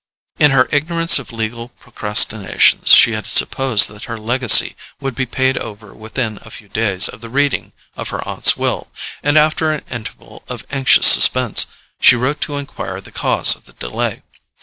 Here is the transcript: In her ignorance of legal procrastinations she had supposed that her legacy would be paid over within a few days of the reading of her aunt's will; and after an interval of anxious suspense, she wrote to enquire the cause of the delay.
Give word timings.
In 0.39 0.49
her 0.49 0.67
ignorance 0.71 1.19
of 1.19 1.31
legal 1.31 1.69
procrastinations 1.69 2.89
she 2.89 3.11
had 3.11 3.27
supposed 3.27 3.87
that 3.89 4.05
her 4.05 4.17
legacy 4.17 4.75
would 4.99 5.13
be 5.13 5.27
paid 5.27 5.59
over 5.59 5.93
within 5.93 6.39
a 6.41 6.49
few 6.49 6.67
days 6.67 7.07
of 7.07 7.21
the 7.21 7.29
reading 7.29 7.71
of 7.95 8.09
her 8.09 8.27
aunt's 8.27 8.57
will; 8.57 8.91
and 9.21 9.37
after 9.37 9.71
an 9.71 9.83
interval 9.91 10.43
of 10.49 10.65
anxious 10.71 11.05
suspense, 11.05 11.67
she 11.99 12.15
wrote 12.15 12.41
to 12.41 12.55
enquire 12.57 12.99
the 12.99 13.11
cause 13.11 13.55
of 13.55 13.65
the 13.65 13.73
delay. 13.73 14.23